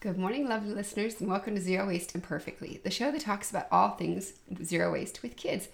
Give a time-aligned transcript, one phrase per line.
[0.00, 3.66] Good morning, lovely listeners, and welcome to Zero Waste Imperfectly, the show that talks about
[3.72, 5.66] all things zero waste with kids.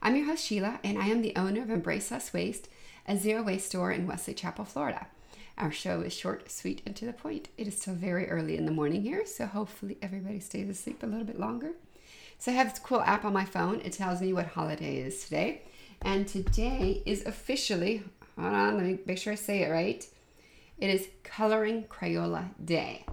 [0.00, 2.68] I'm your host, Sheila, and I am the owner of Embrace Less Waste,
[3.08, 5.08] a zero waste store in Wesley Chapel, Florida.
[5.58, 7.48] Our show is short, sweet, and to the point.
[7.58, 11.06] It is still very early in the morning here, so hopefully everybody stays asleep a
[11.06, 11.72] little bit longer.
[12.38, 13.80] So I have this cool app on my phone.
[13.80, 15.62] It tells me what holiday is today.
[16.02, 18.04] And today is officially,
[18.38, 20.06] hold on, let me make sure I say it right.
[20.78, 23.06] It is Coloring Crayola Day.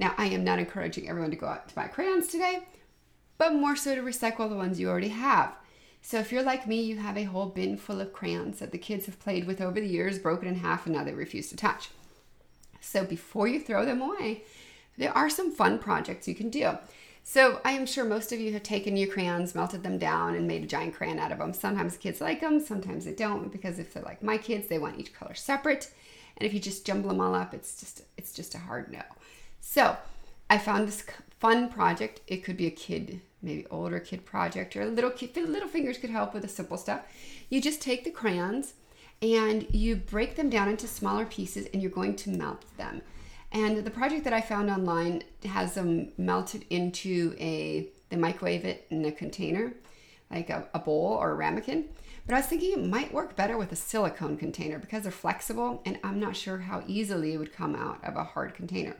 [0.00, 2.60] Now, I am not encouraging everyone to go out to buy crayons today,
[3.36, 5.54] but more so to recycle the ones you already have.
[6.00, 8.78] So if you're like me, you have a whole bin full of crayons that the
[8.78, 11.56] kids have played with over the years, broken in half, and now they refuse to
[11.56, 11.90] touch.
[12.80, 14.44] So before you throw them away,
[14.96, 16.78] there are some fun projects you can do.
[17.22, 20.48] So I am sure most of you have taken your crayons, melted them down, and
[20.48, 21.52] made a giant crayon out of them.
[21.52, 24.98] Sometimes kids like them, sometimes they don't, because if they're like my kids, they want
[24.98, 25.92] each color separate.
[26.38, 29.02] And if you just jumble them all up, it's just it's just a hard no.
[29.60, 29.96] So
[30.48, 31.04] I found this
[31.38, 32.20] fun project.
[32.26, 35.36] It could be a kid, maybe older kid project, or little kid.
[35.36, 37.02] Little fingers could help with the simple stuff.
[37.48, 38.74] You just take the crayons
[39.22, 43.02] and you break them down into smaller pieces, and you're going to melt them.
[43.52, 47.88] And the project that I found online has them melted into a.
[48.08, 49.72] They microwave it in a container,
[50.30, 51.84] like a, a bowl or a ramekin.
[52.26, 55.82] But I was thinking it might work better with a silicone container because they're flexible,
[55.84, 58.96] and I'm not sure how easily it would come out of a hard container.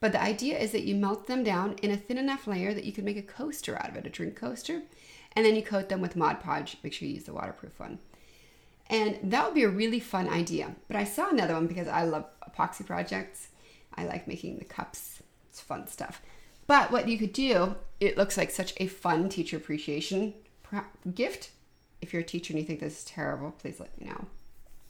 [0.00, 2.84] But the idea is that you melt them down in a thin enough layer that
[2.84, 4.82] you can make a coaster out of it, a drink coaster,
[5.34, 6.76] and then you coat them with Mod Podge.
[6.82, 7.98] Make sure you use the waterproof one.
[8.88, 10.74] And that would be a really fun idea.
[10.88, 13.48] But I saw another one because I love epoxy projects.
[13.94, 15.22] I like making the cups.
[15.48, 16.20] It's fun stuff.
[16.66, 20.34] But what you could do, it looks like such a fun teacher appreciation
[21.14, 21.50] gift.
[22.00, 24.26] If you're a teacher and you think this is terrible, please let me know.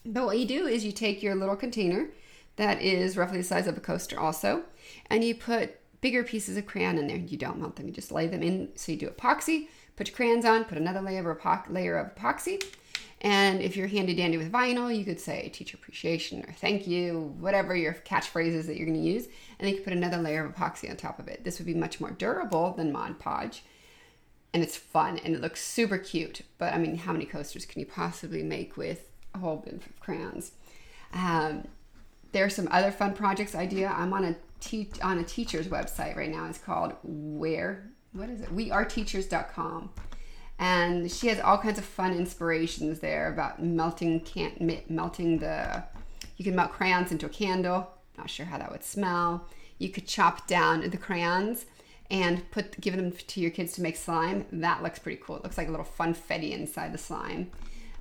[0.06, 2.08] But what you do is you take your little container
[2.56, 4.62] that is roughly the size of a coaster also.
[5.06, 7.16] And you put bigger pieces of crayon in there.
[7.16, 8.68] You don't melt them, you just lay them in.
[8.74, 12.14] So you do epoxy, put your crayons on, put another layer of, epox- layer of
[12.14, 12.62] epoxy.
[13.24, 17.34] And if you're handy dandy with vinyl, you could say teacher appreciation or thank you,
[17.40, 19.24] whatever your catchphrases that you're going to use.
[19.58, 21.42] And then you put another layer of epoxy on top of it.
[21.42, 23.64] This would be much more durable than Mod Podge.
[24.52, 26.42] And it's fun and it looks super cute.
[26.58, 30.00] But I mean, how many coasters can you possibly make with a whole bin of
[30.00, 30.52] crayons?
[31.14, 31.66] Um,
[32.34, 33.94] there's some other fun projects idea.
[33.96, 36.46] I'm on a te- on a teacher's website right now.
[36.46, 38.54] It's called Where what is it?
[38.54, 39.90] Weareteachers.com.
[40.58, 45.84] And she has all kinds of fun inspirations there about melting can't melting the
[46.36, 47.88] you can melt crayons into a candle.
[48.18, 49.48] Not sure how that would smell.
[49.78, 51.66] You could chop down the crayons
[52.10, 54.44] and put give them to your kids to make slime.
[54.52, 55.36] That looks pretty cool.
[55.36, 57.50] It looks like a little funfetti inside the slime.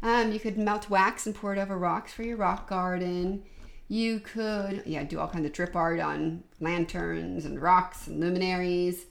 [0.02, 3.44] Um, you could melt wax and pour it over rocks for your rock garden.
[3.94, 9.06] You could, yeah, do all kinds of drip art on lanterns and rocks and luminaries.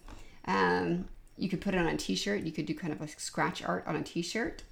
[0.47, 1.04] Um,
[1.37, 2.43] you could put it on a t-shirt.
[2.43, 4.65] You could do kind of like scratch art on a t-shirt.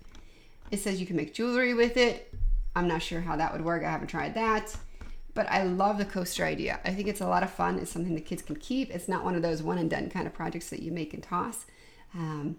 [0.72, 2.34] It says you can make jewelry with it.
[2.75, 3.84] I'm not sure how that would work.
[3.84, 4.75] I haven't tried that.
[5.32, 6.81] But I love the coaster idea.
[6.84, 7.78] I think it's a lot of fun.
[7.78, 8.92] It's something the kids can keep.
[8.92, 11.22] It's not one of those one and done kind of projects that you make and
[11.22, 11.66] toss.
[12.16, 12.56] Um,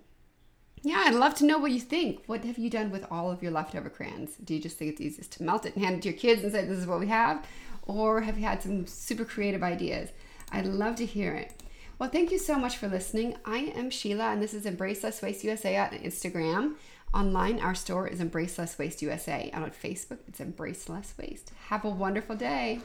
[0.84, 2.24] yeah, I'd love to know what you think.
[2.26, 4.32] What have you done with all of your leftover crayons?
[4.44, 6.44] Do you just think it's easiest to melt it and hand it to your kids
[6.44, 7.46] and say, this is what we have?
[7.86, 10.10] Or have you had some super creative ideas?
[10.52, 11.54] I'd love to hear it.
[12.00, 13.36] Well, thank you so much for listening.
[13.46, 16.74] I am Sheila, and this is Embrace Less Waste USA on Instagram.
[17.14, 19.52] Online, our store is Embrace Less Waste USA.
[19.54, 21.52] And on Facebook, it's Embrace Less Waste.
[21.68, 22.80] Have a wonderful day.